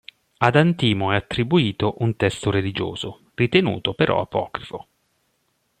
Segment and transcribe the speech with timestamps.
[0.37, 4.87] Ad Antimo è attribuito un testo religioso, ritenuto però apocrifo.